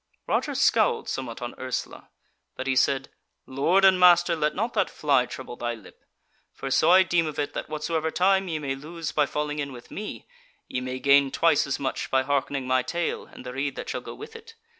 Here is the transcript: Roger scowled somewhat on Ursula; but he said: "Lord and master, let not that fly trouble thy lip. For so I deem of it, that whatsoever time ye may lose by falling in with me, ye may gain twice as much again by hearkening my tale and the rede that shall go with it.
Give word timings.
Roger 0.25 0.55
scowled 0.55 1.07
somewhat 1.07 1.43
on 1.43 1.53
Ursula; 1.59 2.09
but 2.55 2.65
he 2.65 2.75
said: 2.75 3.09
"Lord 3.45 3.85
and 3.85 3.99
master, 3.99 4.35
let 4.35 4.55
not 4.55 4.73
that 4.73 4.89
fly 4.89 5.27
trouble 5.27 5.55
thy 5.57 5.75
lip. 5.75 6.03
For 6.55 6.71
so 6.71 6.89
I 6.89 7.03
deem 7.03 7.27
of 7.27 7.37
it, 7.37 7.53
that 7.53 7.69
whatsoever 7.69 8.09
time 8.09 8.47
ye 8.47 8.57
may 8.57 8.73
lose 8.73 9.11
by 9.11 9.27
falling 9.27 9.59
in 9.59 9.71
with 9.71 9.91
me, 9.91 10.27
ye 10.67 10.81
may 10.81 10.97
gain 10.97 11.29
twice 11.29 11.67
as 11.67 11.77
much 11.79 12.05
again 12.05 12.09
by 12.13 12.23
hearkening 12.23 12.65
my 12.65 12.81
tale 12.81 13.27
and 13.27 13.45
the 13.45 13.53
rede 13.53 13.75
that 13.75 13.89
shall 13.89 14.01
go 14.01 14.15
with 14.15 14.35
it. 14.35 14.55